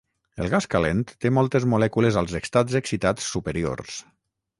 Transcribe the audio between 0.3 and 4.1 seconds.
El gas calent té moltes molècules als estats excitats superiors.